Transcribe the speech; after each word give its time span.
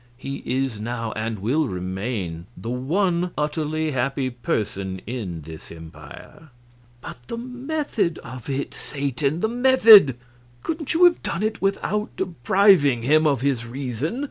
He 0.17 0.41
is 0.47 0.79
now, 0.79 1.11
and 1.15 1.37
will 1.37 1.67
remain, 1.67 2.47
the 2.57 2.71
one 2.71 3.29
utterly 3.37 3.91
happy 3.91 4.31
person 4.31 4.99
in 5.05 5.41
this 5.41 5.71
empire." 5.71 6.49
"But 7.01 7.17
the 7.27 7.37
method 7.37 8.17
of 8.23 8.49
it, 8.49 8.73
Satan, 8.73 9.41
the 9.41 9.47
method! 9.47 10.17
Couldn't 10.63 10.95
you 10.95 11.03
have 11.05 11.21
done 11.21 11.43
it 11.43 11.61
without 11.61 12.09
depriving 12.17 13.03
him 13.03 13.27
of 13.27 13.41
his 13.41 13.63
reason?" 13.67 14.19